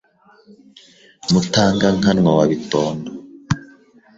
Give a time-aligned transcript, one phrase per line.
[1.31, 3.11] Mutangankanwa wa Bitondo